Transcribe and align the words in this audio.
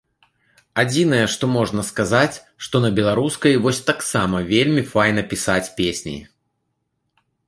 Адзінае, 0.83 1.25
што 1.33 1.49
можна 1.57 1.81
сказаць, 1.89 2.35
што 2.67 2.75
на 2.85 2.89
беларускай 2.99 3.53
вось 3.65 3.81
таксама 3.91 4.41
вельмі 4.53 4.83
файна 4.95 5.21
пісаць 5.35 5.63
песні. 5.81 6.15